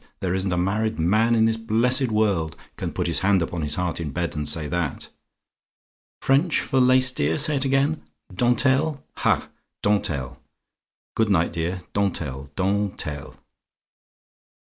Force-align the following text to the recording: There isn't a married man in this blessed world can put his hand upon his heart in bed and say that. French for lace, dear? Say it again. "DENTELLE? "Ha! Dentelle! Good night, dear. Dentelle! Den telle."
There 0.19 0.33
isn't 0.33 0.51
a 0.51 0.57
married 0.57 0.97
man 0.97 1.35
in 1.35 1.45
this 1.45 1.57
blessed 1.57 2.07
world 2.07 2.55
can 2.75 2.91
put 2.91 3.05
his 3.05 3.19
hand 3.19 3.43
upon 3.43 3.61
his 3.61 3.75
heart 3.75 3.99
in 4.01 4.09
bed 4.09 4.35
and 4.35 4.49
say 4.49 4.67
that. 4.67 5.09
French 6.23 6.59
for 6.59 6.79
lace, 6.79 7.11
dear? 7.11 7.37
Say 7.37 7.57
it 7.57 7.65
again. 7.65 8.01
"DENTELLE? 8.33 9.03
"Ha! 9.17 9.49
Dentelle! 9.83 10.39
Good 11.15 11.29
night, 11.29 11.53
dear. 11.53 11.81
Dentelle! 11.93 12.49
Den 12.55 12.97
telle." 12.97 13.35